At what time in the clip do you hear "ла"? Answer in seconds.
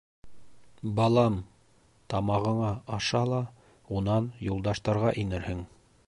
3.33-3.41